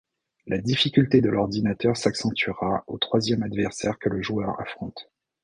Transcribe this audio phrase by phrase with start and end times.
[0.47, 5.11] La difficulté de l'ordinateur s'accentuera au troisième adversaire que le joueur affronte.